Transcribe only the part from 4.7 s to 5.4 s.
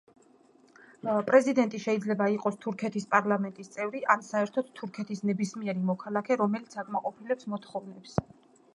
თურქეთის